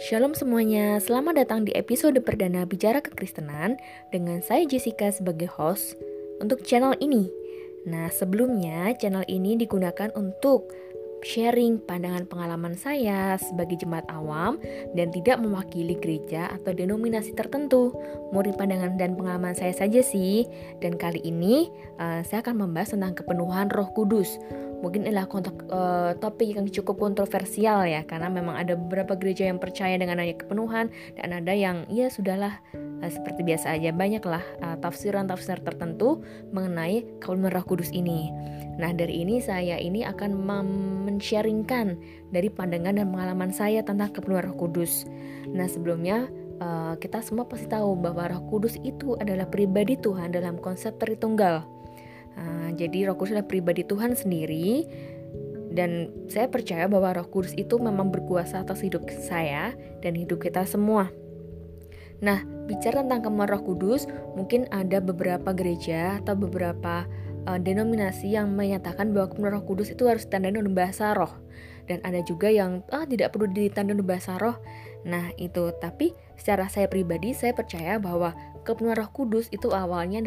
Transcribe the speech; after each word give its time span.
Shalom 0.00 0.32
semuanya, 0.32 0.96
selamat 0.96 1.44
datang 1.44 1.68
di 1.68 1.76
episode 1.76 2.16
perdana 2.24 2.64
Bicara 2.64 3.04
Kekristenan 3.04 3.76
dengan 4.08 4.40
saya 4.40 4.64
Jessica 4.64 5.12
sebagai 5.12 5.52
host 5.52 6.00
untuk 6.40 6.64
channel 6.64 6.96
ini. 7.04 7.28
Nah, 7.84 8.08
sebelumnya 8.08 8.96
channel 8.96 9.28
ini 9.28 9.60
digunakan 9.60 10.08
untuk 10.16 10.72
sharing 11.22 11.76
pandangan 11.84 12.24
pengalaman 12.24 12.72
saya 12.72 13.36
sebagai 13.36 13.84
jemaat 13.84 14.08
awam 14.08 14.56
dan 14.96 15.12
tidak 15.12 15.38
mewakili 15.38 16.00
gereja 16.00 16.48
atau 16.48 16.72
denominasi 16.72 17.36
tertentu. 17.36 17.92
Murid 18.32 18.56
pandangan 18.56 18.96
dan 18.96 19.12
pengalaman 19.12 19.52
saya 19.52 19.76
saja 19.76 20.00
sih. 20.00 20.48
Dan 20.80 20.96
kali 20.96 21.20
ini 21.20 21.68
uh, 22.00 22.24
saya 22.24 22.40
akan 22.40 22.64
membahas 22.64 22.96
tentang 22.96 23.12
kepenuhan 23.12 23.68
Roh 23.68 23.92
Kudus. 23.92 24.40
Mungkin 24.82 25.06
adalah 25.06 25.30
kontak, 25.30 25.54
uh, 25.70 26.18
topik 26.18 26.58
yang 26.58 26.66
cukup 26.66 26.98
kontroversial 26.98 27.86
ya, 27.86 28.02
karena 28.02 28.26
memang 28.26 28.58
ada 28.58 28.74
beberapa 28.74 29.14
gereja 29.14 29.46
yang 29.46 29.62
percaya 29.62 29.94
dengan 29.94 30.18
adanya 30.18 30.34
kepenuhan 30.42 30.90
dan 31.14 31.28
ada 31.30 31.54
yang 31.54 31.86
ya 31.86 32.10
sudahlah 32.10 32.58
uh, 32.74 33.06
seperti 33.06 33.46
biasa 33.46 33.78
aja 33.78 33.94
banyaklah 33.94 34.42
uh, 34.58 34.74
tafsiran-tafsir 34.82 35.62
tertentu 35.62 36.26
mengenai 36.50 37.06
kepenuhan 37.22 37.54
Roh 37.54 37.62
Kudus 37.62 37.94
ini. 37.94 38.34
Nah, 38.82 38.90
dari 38.90 39.22
ini 39.22 39.38
saya 39.38 39.78
ini 39.78 40.02
akan 40.02 40.34
men-sharingkan 41.06 41.94
dari 42.34 42.50
pandangan 42.50 42.98
dan 42.98 43.06
pengalaman 43.14 43.54
saya 43.54 43.86
tentang 43.86 44.10
kepenuhan 44.10 44.50
Roh 44.50 44.58
Kudus. 44.66 45.06
Nah, 45.46 45.70
sebelumnya 45.70 46.26
uh, 46.58 46.98
kita 46.98 47.20
semua 47.22 47.46
pasti 47.46 47.70
tahu 47.70 47.94
bahwa 47.94 48.26
Roh 48.32 48.42
Kudus 48.48 48.80
itu 48.82 49.14
adalah 49.20 49.46
pribadi 49.46 49.94
Tuhan 49.94 50.34
dalam 50.34 50.58
konsep 50.58 50.96
Tritunggal. 50.98 51.81
Uh, 52.38 52.70
jadi 52.74 53.10
Roh 53.10 53.16
Kudus 53.16 53.36
adalah 53.36 53.48
pribadi 53.48 53.84
Tuhan 53.84 54.16
sendiri 54.16 54.86
dan 55.72 56.12
saya 56.28 56.52
percaya 56.52 56.84
bahwa 56.86 57.16
Roh 57.16 57.28
Kudus 57.28 57.56
itu 57.56 57.80
memang 57.80 58.12
berkuasa 58.12 58.64
atas 58.64 58.84
hidup 58.84 59.08
saya 59.08 59.72
dan 60.04 60.12
hidup 60.12 60.44
kita 60.44 60.68
semua. 60.68 61.08
Nah, 62.22 62.44
bicara 62.70 63.02
tentang 63.02 63.26
kepenuhan 63.26 63.50
Roh 63.50 63.62
Kudus, 63.66 64.06
mungkin 64.38 64.70
ada 64.70 65.02
beberapa 65.02 65.50
gereja 65.56 66.22
atau 66.22 66.38
beberapa 66.38 67.08
uh, 67.48 67.58
denominasi 67.58 68.36
yang 68.36 68.52
menyatakan 68.54 69.10
bahwa 69.10 69.32
kepenuhan 69.32 69.54
Roh 69.58 69.66
Kudus 69.66 69.90
itu 69.90 70.06
harus 70.06 70.28
ditandai 70.28 70.54
dengan 70.54 70.76
bahasa 70.76 71.16
roh 71.16 71.32
dan 71.92 72.00
ada 72.08 72.24
juga 72.24 72.48
yang 72.48 72.80
ah 72.88 73.04
tidak 73.04 73.36
perlu 73.36 73.52
dengan 73.52 74.00
bahasa 74.00 74.40
roh. 74.40 74.56
Nah, 75.04 75.28
itu 75.36 75.68
tapi 75.76 76.16
secara 76.40 76.72
saya 76.72 76.88
pribadi 76.88 77.36
saya 77.36 77.52
percaya 77.52 78.00
bahwa 78.00 78.32
kepenuhan 78.64 78.96
Roh 79.04 79.10
Kudus 79.12 79.50
itu 79.52 79.68
awalnya 79.74 80.22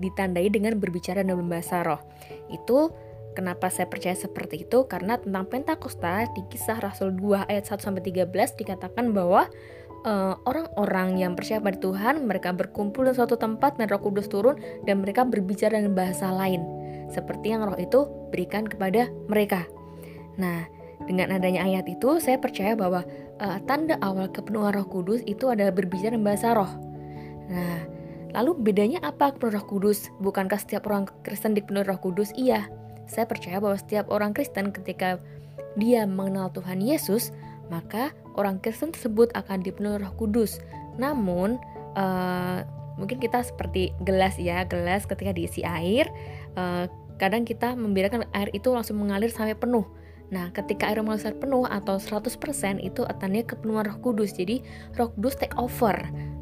ditandai 0.00 0.48
dengan 0.50 0.74
berbicara 0.80 1.22
dalam 1.22 1.46
bahasa 1.46 1.86
roh. 1.86 2.02
Itu 2.50 2.92
Kenapa 3.34 3.66
saya 3.66 3.90
percaya 3.90 4.14
seperti 4.14 4.62
itu? 4.62 4.86
Karena 4.86 5.18
tentang 5.18 5.50
Pentakosta 5.50 6.22
di 6.38 6.46
kisah 6.46 6.78
Rasul 6.78 7.18
2 7.18 7.50
ayat 7.50 7.66
1 7.66 7.82
sampai 7.82 7.98
13 8.06 8.30
dikatakan 8.30 9.10
bahwa 9.10 9.50
Eh, 10.04 10.34
orang-orang 10.44 11.16
uh, 11.16 11.20
yang 11.24 11.32
percaya 11.32 11.64
pada 11.64 11.80
Tuhan, 11.80 12.28
mereka 12.28 12.52
berkumpul 12.52 13.08
di 13.08 13.16
suatu 13.16 13.40
tempat 13.40 13.80
dan 13.80 13.88
Roh 13.88 14.04
Kudus 14.04 14.28
turun 14.28 14.60
dan 14.84 15.00
mereka 15.00 15.24
berbicara 15.24 15.80
dengan 15.80 15.96
bahasa 15.96 16.28
lain, 16.28 16.60
seperti 17.08 17.56
yang 17.56 17.64
Roh 17.64 17.80
itu 17.80 18.04
berikan 18.28 18.68
kepada 18.68 19.08
mereka. 19.32 19.64
Nah, 20.36 20.68
dengan 21.04 21.34
adanya 21.36 21.66
ayat 21.66 21.84
itu, 21.90 22.16
saya 22.22 22.40
percaya 22.40 22.72
bahwa 22.78 23.04
uh, 23.42 23.58
tanda 23.68 24.00
awal 24.00 24.30
kepenuhan 24.30 24.72
Roh 24.72 24.88
Kudus 24.88 25.20
itu 25.28 25.50
adalah 25.50 25.74
berbicara 25.74 26.14
dengan 26.16 26.32
bahasa 26.32 26.56
Roh. 26.56 26.72
Nah, 27.50 27.78
lalu 28.32 28.56
bedanya 28.60 29.04
apa 29.04 29.34
kepenuhan 29.34 29.60
Roh 29.60 29.66
Kudus? 29.68 30.08
Bukankah 30.22 30.56
setiap 30.56 30.88
orang 30.88 31.10
Kristen 31.26 31.52
dipenuhi 31.52 31.84
Roh 31.84 32.00
Kudus? 32.00 32.32
Iya, 32.38 32.70
saya 33.04 33.28
percaya 33.28 33.60
bahwa 33.60 33.76
setiap 33.76 34.08
orang 34.08 34.32
Kristen 34.32 34.72
ketika 34.72 35.20
dia 35.76 36.06
mengenal 36.06 36.54
Tuhan 36.54 36.80
Yesus, 36.80 37.34
maka 37.68 38.14
orang 38.38 38.62
Kristen 38.62 38.94
tersebut 38.94 39.28
akan 39.36 39.60
dipenuhi 39.60 40.00
Roh 40.00 40.14
Kudus. 40.16 40.62
Namun, 40.96 41.58
uh, 41.98 42.64
mungkin 42.94 43.18
kita 43.18 43.42
seperti 43.42 43.90
gelas 44.06 44.38
ya, 44.38 44.62
gelas 44.64 45.04
ketika 45.04 45.34
diisi 45.34 45.66
air, 45.66 46.06
uh, 46.54 46.86
kadang 47.18 47.46
kita 47.46 47.74
membiarkan 47.74 48.26
air 48.34 48.50
itu 48.54 48.70
langsung 48.70 48.98
mengalir 48.98 49.30
sampai 49.30 49.58
penuh. 49.58 49.86
Nah, 50.34 50.50
ketika 50.50 50.90
air 50.90 50.98
mengalir 50.98 51.38
penuh 51.38 51.62
atau 51.62 52.02
100% 52.02 52.82
itu 52.82 53.06
artinya 53.06 53.46
kepenuhan 53.46 53.86
Roh 53.86 53.98
Kudus. 54.02 54.34
Jadi, 54.34 54.66
Roh 54.98 55.14
Kudus 55.14 55.38
take 55.38 55.54
over 55.54 55.94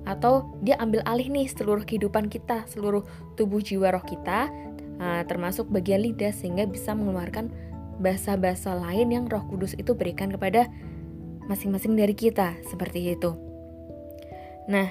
atau 0.09 0.49
dia 0.65 0.81
ambil 0.81 1.05
alih 1.05 1.29
nih 1.29 1.47
seluruh 1.53 1.85
kehidupan 1.85 2.33
kita, 2.33 2.65
seluruh 2.73 3.05
tubuh 3.37 3.61
jiwa 3.61 3.93
roh 3.93 4.03
kita, 4.03 4.49
uh, 4.97 5.23
termasuk 5.29 5.69
bagian 5.69 6.03
lidah 6.03 6.33
sehingga 6.33 6.65
bisa 6.65 6.97
mengeluarkan 6.97 7.53
bahasa-bahasa 8.01 8.73
lain 8.73 9.13
yang 9.13 9.25
Roh 9.29 9.45
Kudus 9.47 9.77
itu 9.77 9.93
berikan 9.93 10.33
kepada 10.33 10.67
masing-masing 11.47 11.93
dari 11.93 12.17
kita 12.17 12.57
seperti 12.67 13.13
itu. 13.13 13.37
Nah, 14.73 14.89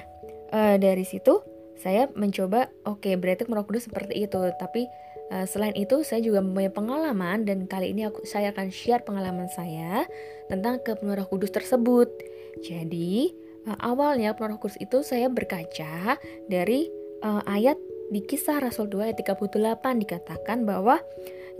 uh, 0.54 0.78
dari 0.78 1.02
situ 1.02 1.42
saya 1.74 2.06
mencoba, 2.14 2.70
oke 2.86 3.02
okay, 3.02 3.18
berarti 3.18 3.50
Roh 3.50 3.66
Kudus 3.66 3.90
seperti 3.90 4.22
itu. 4.22 4.38
Tapi 4.56 4.86
uh, 5.32 5.46
selain 5.48 5.72
itu 5.72 6.04
saya 6.04 6.20
juga 6.20 6.44
mempunyai 6.44 6.68
pengalaman 6.68 7.48
dan 7.48 7.64
kali 7.64 7.96
ini 7.96 8.06
aku 8.06 8.28
saya 8.28 8.52
akan 8.52 8.68
share 8.68 9.00
pengalaman 9.00 9.48
saya 9.48 10.04
tentang 10.52 10.84
kepenuhan 10.84 11.24
Roh 11.24 11.28
Kudus 11.32 11.50
tersebut. 11.50 12.12
Jadi 12.60 13.32
uh, 13.64 13.78
awalnya 13.80 14.36
Roh 14.36 14.60
Kudus 14.60 14.76
itu 14.76 15.00
saya 15.00 15.32
berkaca 15.32 16.20
dari 16.46 16.92
uh, 17.24 17.40
ayat 17.48 17.80
di 18.12 18.20
kisah 18.20 18.60
Rasul 18.60 18.92
2 18.92 19.08
ayat 19.08 19.16
38 19.24 19.48
dikatakan 20.04 20.68
bahwa 20.68 21.00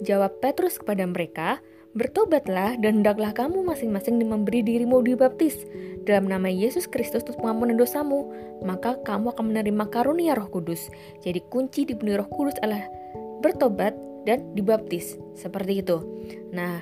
jawab 0.05 0.37
Petrus 0.45 0.77
kepada 0.77 1.09
mereka, 1.09 1.65
Bertobatlah 1.93 2.81
dan 2.81 3.05
hendaklah 3.05 3.37
kamu 3.37 3.69
masing-masing 3.69 4.17
memberi 4.25 4.65
dirimu 4.65 5.05
dibaptis 5.05 5.69
dalam 6.09 6.25
nama 6.25 6.49
Yesus 6.49 6.89
Kristus 6.89 7.21
untuk 7.29 7.45
pengampunan 7.45 7.77
dosamu, 7.77 8.33
maka 8.65 8.97
kamu 9.05 9.37
akan 9.37 9.53
menerima 9.53 9.85
karunia 9.93 10.33
Roh 10.33 10.49
Kudus. 10.49 10.89
Jadi 11.21 11.45
kunci 11.53 11.85
di 11.85 11.93
Roh 11.93 12.25
Kudus 12.33 12.57
adalah 12.65 12.89
bertobat 13.43 13.93
dan 14.25 14.55
dibaptis. 14.55 15.19
Seperti 15.35 15.83
itu. 15.83 15.99
Nah, 16.55 16.81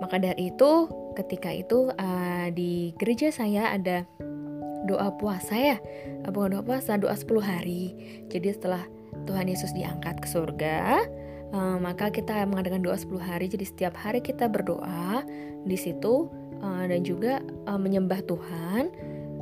maka 0.00 0.16
dari 0.16 0.50
itu 0.50 0.88
ketika 1.14 1.52
itu 1.52 1.92
uh, 1.94 2.48
di 2.50 2.96
gereja 2.98 3.30
saya 3.30 3.70
ada 3.76 4.08
doa 4.88 5.12
puasa 5.20 5.54
ya. 5.54 5.76
Bukan 6.24 6.56
doa 6.58 6.64
puasa, 6.64 6.96
doa 6.96 7.14
10 7.14 7.28
hari. 7.44 7.94
Jadi 8.32 8.48
setelah 8.56 8.82
Tuhan 9.28 9.46
Yesus 9.46 9.70
diangkat 9.76 10.24
ke 10.24 10.28
surga, 10.28 11.04
uh, 11.54 11.76
maka 11.78 12.10
kita 12.10 12.42
mengadakan 12.44 12.82
doa 12.82 12.98
10 12.98 13.14
hari 13.22 13.46
jadi 13.46 13.64
setiap 13.64 13.94
hari 13.94 14.18
kita 14.18 14.50
berdoa 14.50 15.22
di 15.62 15.78
situ 15.78 16.28
uh, 16.60 16.84
dan 16.84 17.06
juga 17.06 17.40
uh, 17.70 17.78
menyembah 17.78 18.20
Tuhan 18.26 18.90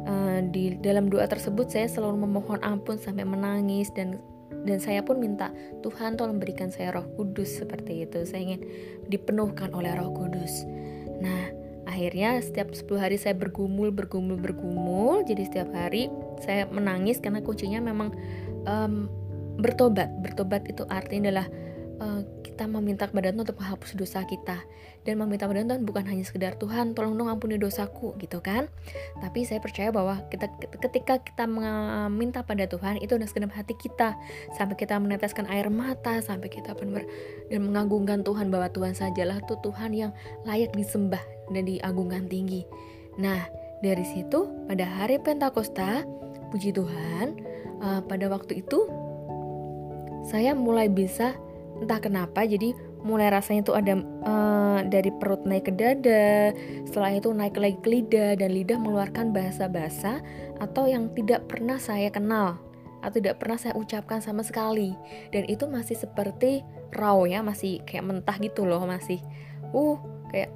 uh, 0.05 0.39
di 0.53 0.77
dalam 0.79 1.09
doa 1.09 1.25
tersebut 1.25 1.73
saya 1.73 1.89
selalu 1.89 2.29
memohon 2.29 2.61
ampun 2.61 3.01
sampai 3.01 3.25
menangis 3.25 3.89
dan 3.97 4.21
dan 4.63 4.79
saya 4.79 5.03
pun 5.03 5.19
minta 5.19 5.51
Tuhan 5.83 6.15
tolong 6.15 6.39
berikan 6.39 6.71
saya 6.71 6.95
Roh 6.95 7.07
Kudus 7.19 7.59
seperti 7.63 8.07
itu. 8.07 8.23
Saya 8.23 8.55
ingin 8.55 8.61
dipenuhkan 9.11 9.75
oleh 9.75 9.91
Roh 9.95 10.15
Kudus. 10.15 10.65
Nah 11.19 11.51
akhirnya 11.83 12.39
setiap 12.39 12.71
10 12.73 12.87
hari 13.03 13.17
saya 13.19 13.35
bergumul 13.35 13.91
bergumul 13.91 14.39
bergumul. 14.39 15.27
Jadi 15.27 15.43
setiap 15.51 15.71
hari 15.75 16.09
saya 16.41 16.71
menangis 16.71 17.19
karena 17.19 17.43
kuncinya 17.43 17.83
memang 17.83 18.15
um, 18.67 19.11
bertobat. 19.59 20.11
Bertobat 20.23 20.67
itu 20.71 20.87
artinya 20.87 21.31
adalah 21.31 21.47
uh, 22.03 22.21
kita 22.43 22.67
meminta 22.67 23.07
kepada 23.07 23.31
Tuhan 23.31 23.47
untuk 23.47 23.59
menghapus 23.63 23.95
dosa 23.95 24.27
kita. 24.27 24.59
Dan 25.03 25.19
meminta 25.19 25.47
kepada 25.51 25.67
Tuhan 25.67 25.83
bukan 25.83 26.05
hanya 26.07 26.23
sekedar 26.23 26.55
Tuhan 26.59 26.95
tolong 26.95 27.19
dong 27.19 27.31
ampuni 27.31 27.59
dosaku 27.59 28.19
gitu 28.19 28.43
kan. 28.43 28.67
Tapi 29.19 29.47
saya 29.47 29.59
percaya 29.59 29.91
bahwa 29.95 30.23
kita 30.31 30.51
ketika 30.79 31.19
kita 31.23 31.47
meminta 31.47 32.47
pada 32.47 32.67
Tuhan 32.67 33.03
itu 33.03 33.19
udah 33.19 33.27
segenap 33.27 33.55
hati 33.55 33.75
kita. 33.79 34.15
Sampai 34.55 34.79
kita 34.79 34.99
meneteskan 35.03 35.47
air 35.51 35.71
mata 35.71 36.23
sampai 36.23 36.51
kita 36.51 36.75
benar 36.79 37.03
dan 37.51 37.67
mengagungkan 37.67 38.23
Tuhan 38.23 38.51
bahwa 38.51 38.71
Tuhan 38.71 38.95
sajalah 38.95 39.43
tuh 39.51 39.59
Tuhan 39.63 39.91
yang 39.95 40.13
layak 40.47 40.71
disembah 40.75 41.23
dan 41.51 41.67
diagungkan 41.67 42.31
tinggi. 42.31 42.63
Nah 43.19 43.43
dari 43.83 44.07
situ 44.07 44.47
pada 44.71 44.87
hari 44.87 45.19
Pentakosta 45.19 46.07
puji 46.55 46.71
Tuhan 46.71 47.43
uh, 47.83 48.01
pada 48.07 48.31
waktu 48.31 48.63
itu 48.63 48.87
saya 50.31 50.55
mulai 50.55 50.87
bisa 50.87 51.35
entah 51.83 51.99
kenapa 51.99 52.47
jadi 52.47 52.73
mulai 53.03 53.35
rasanya 53.35 53.67
tuh 53.67 53.75
ada 53.75 53.99
uh, 54.23 54.79
dari 54.87 55.11
perut 55.11 55.43
naik 55.43 55.67
ke 55.69 55.73
dada 55.75 56.55
setelah 56.87 57.19
itu 57.19 57.35
naik 57.35 57.59
lagi 57.59 57.79
ke 57.83 57.89
lidah 57.91 58.39
dan 58.39 58.55
lidah 58.55 58.79
mengeluarkan 58.79 59.35
bahasa-bahasa 59.35 60.23
atau 60.63 60.87
yang 60.87 61.11
tidak 61.19 61.51
pernah 61.51 61.83
saya 61.83 62.09
kenal 62.15 62.63
atau 63.03 63.19
tidak 63.19 63.43
pernah 63.43 63.59
saya 63.59 63.75
ucapkan 63.75 64.23
sama 64.23 64.47
sekali. 64.47 64.95
Dan 65.35 65.51
itu 65.51 65.67
masih 65.67 65.99
seperti 65.99 66.63
raw 66.95 67.19
ya 67.27 67.43
masih 67.43 67.83
kayak 67.83 68.07
mentah 68.07 68.39
gitu 68.39 68.63
loh 68.63 68.87
masih 68.87 69.19
uh 69.75 69.99
kayak 70.31 70.55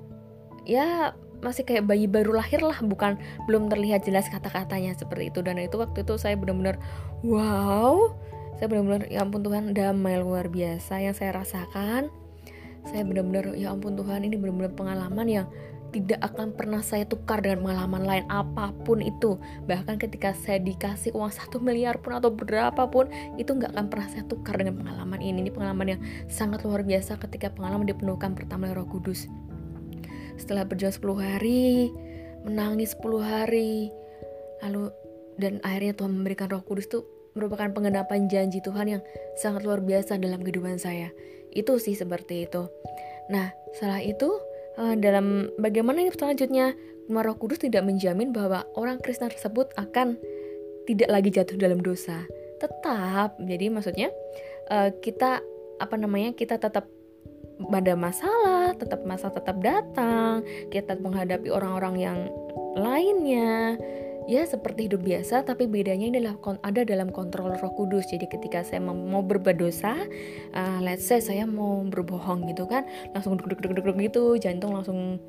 ya 0.63 1.13
masih 1.43 1.69
kayak 1.69 1.85
bayi 1.85 2.09
baru 2.09 2.39
lahir 2.41 2.65
lah 2.65 2.79
bukan 2.81 3.21
belum 3.45 3.69
terlihat 3.69 4.07
jelas 4.07 4.31
kata-katanya 4.31 4.95
seperti 4.95 5.35
itu. 5.35 5.43
Dan 5.43 5.59
itu 5.59 5.77
waktu 5.77 6.07
itu 6.07 6.15
saya 6.17 6.39
benar-benar 6.39 6.79
wow 7.27 8.15
saya 8.57 8.73
benar-benar 8.73 9.13
ya 9.13 9.21
ampun 9.21 9.45
Tuhan 9.45 9.77
damai 9.77 10.17
luar 10.17 10.49
biasa 10.49 11.05
yang 11.05 11.13
saya 11.13 11.37
rasakan. 11.37 12.09
Saya 12.89 13.03
benar-benar 13.05 13.53
ya 13.53 13.75
ampun 13.75 13.99
Tuhan 14.01 14.25
ini 14.25 14.41
benar-benar 14.41 14.73
pengalaman 14.73 15.27
yang 15.29 15.47
tidak 15.93 16.21
akan 16.25 16.53
pernah 16.57 16.81
saya 16.81 17.05
tukar 17.05 17.45
dengan 17.45 17.65
pengalaman 17.65 18.03
lain 18.05 18.25
apa 18.33 18.73
pun 18.85 19.05
itu. 19.05 19.37
Bahkan 19.69 20.01
ketika 20.01 20.33
saya 20.33 20.57
dikasih 20.61 21.13
uang 21.13 21.33
satu 21.33 21.61
miliar 21.61 22.01
pun 22.01 22.17
atau 22.17 22.33
berapa 22.33 22.89
pun 22.89 23.13
itu 23.37 23.53
nggak 23.53 23.77
akan 23.77 23.87
pernah 23.93 24.09
saya 24.09 24.25
tukar 24.25 24.57
dengan 24.57 24.81
pengalaman 24.81 25.21
ini. 25.21 25.45
Ini 25.45 25.53
pengalaman 25.53 25.87
yang 25.97 26.01
sangat 26.33 26.65
luar 26.65 26.81
biasa 26.81 27.21
ketika 27.29 27.53
pengalaman 27.53 27.85
dipenuhkan 27.85 28.33
pertama 28.33 28.73
oleh 28.73 28.81
Roh 28.81 28.89
Kudus. 28.89 29.29
Setelah 30.37 30.65
berjalan 30.69 30.93
10 30.93 31.17
hari 31.17 31.93
menangis 32.45 32.97
10 32.97 33.21
hari 33.21 33.93
lalu 34.65 34.93
dan 35.37 35.61
akhirnya 35.61 35.93
Tuhan 35.93 36.13
memberikan 36.13 36.49
Roh 36.49 36.65
Kudus 36.65 36.89
itu 36.89 37.05
merupakan 37.37 37.69
penggenapan 37.71 38.27
janji 38.27 38.65
Tuhan 38.65 38.99
yang 38.99 39.03
sangat 39.37 39.63
luar 39.69 39.85
biasa 39.85 40.17
dalam 40.17 40.41
kehidupan 40.41 40.81
saya. 40.81 41.13
Itu 41.53 41.77
sih 41.77 41.93
seperti 41.93 42.49
itu. 42.49 42.67
Nah, 43.29 43.53
setelah 43.77 44.01
itu 44.01 44.33
uh, 44.81 44.97
dalam 44.97 45.53
bagaimana 45.61 46.03
ini 46.03 46.11
selanjutnya 46.11 46.73
Roh 47.07 47.37
Kudus 47.39 47.63
tidak 47.63 47.87
menjamin 47.87 48.35
bahwa 48.35 48.67
orang 48.75 48.99
Kristen 48.99 49.31
tersebut 49.31 49.71
akan 49.79 50.19
tidak 50.89 51.09
lagi 51.13 51.31
jatuh 51.31 51.55
dalam 51.61 51.79
dosa. 51.85 52.27
Tetap, 52.57 53.37
jadi 53.39 53.69
maksudnya 53.69 54.09
uh, 54.73 54.91
kita 55.05 55.45
apa 55.77 55.95
namanya 56.01 56.33
kita 56.33 56.57
tetap 56.57 56.89
ada 57.57 57.95
masalah, 57.97 58.73
tetap 58.77 59.05
masalah 59.05 59.35
tetap 59.37 59.57
datang, 59.61 60.45
kita 60.73 60.97
menghadapi 61.01 61.49
orang-orang 61.49 61.95
yang 62.01 62.19
lainnya, 62.77 63.81
ya 64.27 64.43
seperti 64.43 64.91
hidup 64.91 65.07
biasa 65.07 65.47
tapi 65.47 65.71
bedanya 65.71 66.11
ini 66.11 66.19
adalah 66.19 66.59
ada 66.67 66.83
dalam 66.83 67.15
kontrol 67.15 67.55
Roh 67.55 67.73
Kudus. 67.79 68.11
Jadi 68.11 68.27
ketika 68.27 68.67
saya 68.67 68.83
mau 68.83 69.23
berbuat 69.23 69.57
dosa, 69.57 69.95
uh, 70.53 70.79
let's 70.83 71.07
say 71.07 71.23
saya 71.23 71.47
mau 71.47 71.87
berbohong 71.87 72.51
gitu 72.51 72.67
kan, 72.67 72.85
langsung 73.15 73.39
deg 73.39 73.47
deg 73.47 73.63
deg 73.63 73.87
deg 73.87 73.97
gitu, 74.11 74.35
jantung 74.37 74.75
langsung 74.75 75.23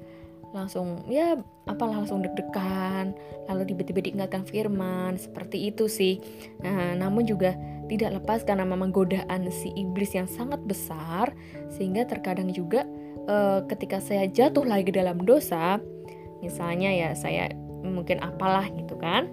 langsung 0.55 1.03
ya 1.11 1.35
apalah 1.67 2.03
langsung 2.03 2.23
deg-degan 2.23 3.11
lalu 3.51 3.75
tiba-tiba 3.75 3.99
diingatkan 3.99 4.47
firman 4.47 5.19
seperti 5.19 5.67
itu 5.67 5.91
sih 5.91 6.23
nah, 6.63 6.95
namun 6.95 7.27
juga 7.27 7.51
tidak 7.91 8.23
lepas 8.23 8.47
karena 8.47 8.63
memang 8.63 8.95
godaan 8.95 9.51
si 9.51 9.75
iblis 9.75 10.15
yang 10.15 10.27
sangat 10.27 10.63
besar 10.63 11.35
sehingga 11.67 12.07
terkadang 12.07 12.51
juga 12.55 12.88
uh, 13.27 13.59
ketika 13.67 13.99
saya 13.99 14.27
jatuh 14.31 14.63
lagi 14.63 14.91
dalam 14.91 15.19
dosa 15.19 15.83
misalnya 16.39 16.95
ya 16.95 17.09
saya 17.11 17.51
mungkin 17.83 18.21
apalah 18.24 18.68
gitu 18.74 18.95
kan. 18.97 19.29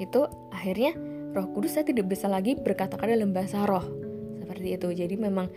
Itu 0.00 0.26
akhirnya 0.52 0.96
roh 1.32 1.48
kudus 1.52 1.78
saya 1.78 1.88
tidak 1.88 2.12
bisa 2.12 2.28
lagi 2.28 2.56
berkata-kata 2.56 3.12
dalam 3.12 3.32
bahasa 3.32 3.64
roh. 3.64 3.84
Seperti 4.40 4.76
itu. 4.76 4.88
Jadi 4.92 5.14
memang 5.16 5.48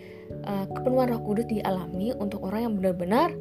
uh, 0.47 0.65
kepenuhan 0.71 1.11
roh 1.11 1.21
kudus 1.23 1.45
dialami 1.51 2.15
untuk 2.15 2.43
orang 2.47 2.71
yang 2.71 2.73
benar-benar 2.79 3.35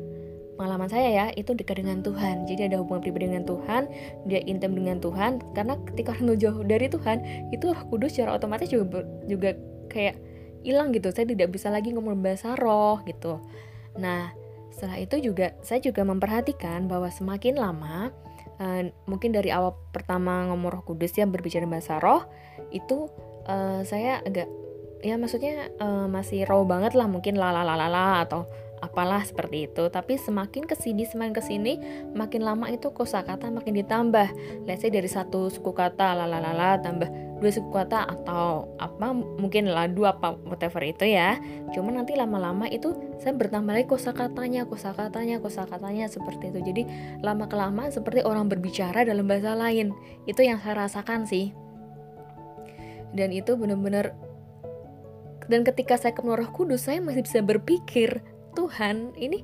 pengalaman 0.54 0.86
saya 0.86 1.10
ya 1.10 1.26
itu 1.34 1.54
dekat 1.54 1.82
dengan 1.82 2.02
Tuhan. 2.02 2.46
Jadi 2.46 2.70
ada 2.70 2.78
hubungan 2.78 3.02
pribadi 3.02 3.30
dengan 3.30 3.46
Tuhan 3.46 3.90
dia 4.26 4.40
intim 4.46 4.74
dengan 4.74 4.98
Tuhan. 5.02 5.42
Karena 5.54 5.78
ketika 5.90 6.14
orang 6.18 6.38
jauh 6.38 6.62
dari 6.66 6.86
Tuhan 6.90 7.18
itu 7.50 7.70
roh 7.70 7.84
kudus 7.90 8.14
secara 8.14 8.38
otomatis 8.38 8.70
juga 8.70 9.02
juga 9.26 9.54
kayak 9.90 10.16
hilang 10.64 10.90
gitu. 10.96 11.12
Saya 11.12 11.28
tidak 11.28 11.52
bisa 11.52 11.68
lagi 11.68 11.92
ngomong 11.92 12.18
bahasa 12.24 12.56
roh 12.58 13.02
gitu. 13.04 13.38
Nah 13.98 14.32
setelah 14.74 14.98
itu 14.98 15.30
juga 15.30 15.54
saya 15.62 15.78
juga 15.78 16.02
memperhatikan 16.02 16.90
bahwa 16.90 17.06
semakin 17.06 17.54
lama 17.54 18.10
uh, 18.58 18.82
mungkin 19.06 19.30
dari 19.32 19.50
awal 19.54 19.74
pertama 19.90 20.46
ngomong 20.50 20.80
Roh 20.80 20.82
Kudus 20.84 21.14
ya 21.14 21.26
berbicara 21.26 21.66
bahasa 21.66 21.98
roh 21.98 22.26
itu 22.70 23.08
uh, 23.46 23.82
saya 23.86 24.20
agak 24.22 24.48
ya 25.04 25.20
maksudnya 25.20 25.68
uh, 25.78 26.08
masih 26.08 26.48
raw 26.48 26.60
banget 26.64 26.96
lah 26.96 27.04
mungkin 27.04 27.36
la 27.36 27.52
la 27.52 27.60
la 27.60 27.76
la 27.76 27.88
la 27.92 28.24
atau 28.24 28.48
apalah 28.84 29.24
seperti 29.24 29.66
itu. 29.66 29.88
Tapi 29.88 30.20
semakin 30.20 30.68
ke 30.68 30.76
sini 30.76 31.08
semakin 31.08 31.32
ke 31.32 31.42
sini 31.42 31.72
makin 32.12 32.44
lama 32.44 32.68
itu 32.68 32.92
kosakata 32.92 33.48
makin 33.48 33.74
ditambah. 33.80 34.28
Let's 34.68 34.84
say 34.84 34.92
dari 34.92 35.08
satu 35.08 35.48
suku 35.48 35.72
kata 35.72 36.12
lalalala 36.12 36.78
tambah 36.84 37.08
dua 37.40 37.50
suku 37.50 37.70
kata 37.72 38.08
atau 38.08 38.72
apa 38.80 39.12
mungkin 39.12 39.68
lah 39.68 39.88
dua 39.90 40.16
apa 40.16 40.36
whatever 40.44 40.84
itu 40.84 41.08
ya. 41.08 41.40
Cuma 41.72 41.90
nanti 41.90 42.14
lama-lama 42.14 42.68
itu 42.68 42.92
saya 43.20 43.32
bertambah 43.34 43.72
lagi 43.74 43.88
kosakatanya 43.88 44.68
kosakatanya 44.68 45.40
kosakatanya 45.40 46.06
seperti 46.12 46.52
itu. 46.52 46.60
Jadi 46.60 46.82
lama 47.24 47.48
kelamaan 47.48 47.90
seperti 47.90 48.20
orang 48.22 48.46
berbicara 48.52 49.02
dalam 49.02 49.24
bahasa 49.24 49.56
lain. 49.56 49.90
Itu 50.28 50.44
yang 50.44 50.60
saya 50.60 50.86
rasakan 50.86 51.26
sih. 51.26 51.50
Dan 53.14 53.30
itu 53.30 53.54
benar-benar 53.54 54.14
dan 55.44 55.60
ketika 55.60 56.00
saya 56.00 56.16
ke 56.16 56.24
Roh 56.24 56.50
Kudus 56.50 56.88
saya 56.88 57.04
masih 57.04 57.24
bisa 57.24 57.44
berpikir 57.44 58.24
Tuhan 58.54 59.14
ini 59.18 59.42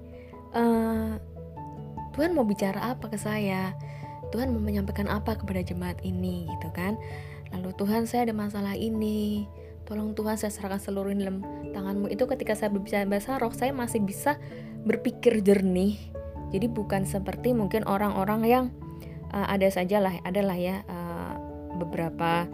uh, 0.54 1.18
Tuhan 2.14 2.34
mau 2.34 2.46
bicara 2.46 2.94
apa 2.94 3.06
ke 3.06 3.18
saya? 3.18 3.74
Tuhan 4.30 4.54
mau 4.54 4.62
menyampaikan 4.62 5.10
apa 5.10 5.34
kepada 5.38 5.62
jemaat 5.62 5.98
ini 6.06 6.46
gitu 6.46 6.70
kan? 6.70 6.98
Lalu 7.50 7.74
Tuhan 7.74 8.06
saya 8.06 8.30
ada 8.30 8.34
masalah 8.34 8.74
ini. 8.78 9.46
Tolong 9.86 10.14
Tuhan 10.14 10.38
saya 10.38 10.54
serahkan 10.54 10.78
seluruh 10.78 11.10
dalam 11.10 11.42
tanganmu. 11.74 12.06
Itu 12.14 12.30
ketika 12.30 12.54
saya 12.54 12.70
berbicara 12.70 13.10
bahasa 13.10 13.38
roh 13.42 13.50
saya 13.50 13.74
masih 13.74 14.02
bisa 14.02 14.38
berpikir 14.86 15.42
jernih. 15.42 15.98
Jadi 16.50 16.66
bukan 16.70 17.06
seperti 17.06 17.54
mungkin 17.54 17.86
orang-orang 17.86 18.42
yang 18.46 18.64
uh, 19.34 19.46
ada 19.50 19.66
saja 19.70 20.02
lah 20.02 20.14
adalah 20.22 20.58
ya 20.58 20.82
uh, 20.86 21.34
beberapa 21.78 22.46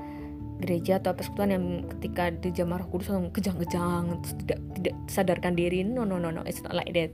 gereja 0.56 0.96
atau 0.96 1.12
persekutuan 1.12 1.52
yang 1.52 1.64
ketika 1.96 2.32
di 2.32 2.48
zaman 2.52 2.80
roh 2.80 2.88
kudus 2.88 3.12
langsung 3.12 3.32
kejang-kejang 3.32 4.24
tidak 4.44 4.60
tidak 4.78 4.94
sadarkan 5.08 5.52
diri. 5.52 5.84
No 5.84 6.08
no 6.08 6.16
no 6.16 6.32
no 6.32 6.40
it's 6.48 6.64
not 6.64 6.72
like 6.72 6.92
that. 6.96 7.12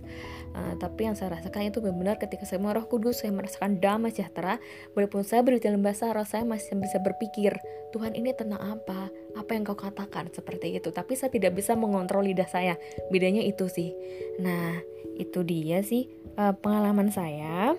Uh, 0.52 0.76
tapi 0.78 1.08
yang 1.08 1.16
saya 1.16 1.34
rasakan 1.34 1.72
itu 1.72 1.80
benar-benar 1.80 2.20
ketika 2.20 2.44
saya 2.46 2.62
roh 2.62 2.86
kudus 2.86 3.24
saya 3.24 3.34
merasakan 3.34 3.82
damai 3.82 4.14
sejahtera. 4.14 4.62
Walaupun 4.94 5.26
saya 5.26 5.42
berbicara 5.42 5.74
dalam 5.74 5.82
bahasa 5.82 6.14
roh 6.14 6.26
saya 6.26 6.46
masih 6.46 6.78
bisa 6.78 7.02
berpikir 7.02 7.56
Tuhan 7.90 8.14
ini 8.14 8.30
tentang 8.32 8.60
apa? 8.60 9.10
Apa 9.34 9.50
yang 9.58 9.66
kau 9.66 9.78
katakan? 9.78 10.30
Seperti 10.30 10.78
itu. 10.78 10.94
Tapi 10.94 11.18
saya 11.18 11.32
tidak 11.32 11.58
bisa 11.58 11.74
mengontrol 11.74 12.22
lidah 12.22 12.46
saya. 12.46 12.78
Bedanya 13.10 13.42
itu 13.42 13.66
sih. 13.66 13.90
Nah 14.38 14.78
itu 15.18 15.42
dia 15.42 15.82
sih 15.82 16.08
uh, 16.38 16.54
pengalaman 16.56 17.10
saya. 17.10 17.74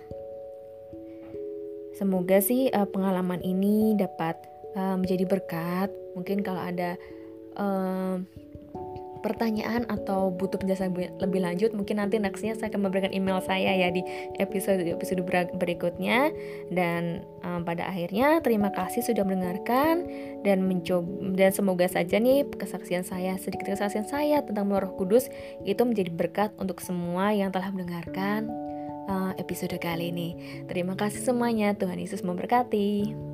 Semoga 1.94 2.42
sih 2.42 2.74
uh, 2.74 2.89
pengalaman 2.89 3.39
ini 3.45 3.94
dapat 3.94 4.36
uh, 4.75 4.96
menjadi 4.98 5.25
berkat. 5.25 5.90
Mungkin 6.14 6.46
kalau 6.46 6.62
ada 6.62 6.96
uh, 7.58 8.22
pertanyaan 9.24 9.88
atau 9.88 10.36
butuh 10.36 10.60
penjelasan 10.60 10.92
lebih 11.24 11.40
lanjut, 11.40 11.72
mungkin 11.72 12.04
nanti 12.04 12.20
nextnya 12.20 12.60
saya 12.60 12.68
akan 12.68 12.92
memberikan 12.92 13.15
email 13.15 13.39
saya 13.39 13.72
ya 13.72 13.88
di 13.88 14.03
episode 14.44 14.84
episode 14.84 15.24
berikutnya. 15.56 16.36
Dan 16.68 17.24
um, 17.42 17.63
pada 17.63 17.88
akhirnya 17.88 18.44
terima 18.44 18.70
kasih 18.75 19.00
sudah 19.00 19.24
mendengarkan 19.24 20.03
dan 20.44 20.68
mencoba 20.68 21.08
dan 21.39 21.56
semoga 21.56 21.88
saja 21.88 22.20
nih 22.20 22.44
kesaksian 22.51 23.08
saya 23.08 23.39
sedikit 23.39 23.72
kesaksian 23.72 24.06
saya 24.06 24.44
tentang 24.44 24.68
Roh 24.68 24.94
Kudus 25.00 25.32
itu 25.63 25.80
menjadi 25.88 26.12
berkat 26.12 26.51
untuk 26.60 26.84
semua 26.84 27.32
yang 27.32 27.50
telah 27.50 27.72
mendengarkan 27.72 28.51
episode 29.38 29.75
kali 29.82 30.10
ini. 30.13 30.30
Terima 30.70 30.96
kasih 30.96 31.22
semuanya, 31.22 31.75
Tuhan 31.75 32.00
Yesus 32.00 32.24
memberkati. 32.24 33.33